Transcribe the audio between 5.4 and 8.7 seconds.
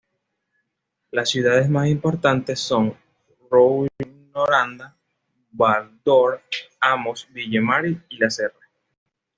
Val-d'Or, Amos, Ville-Marie y La Sarre.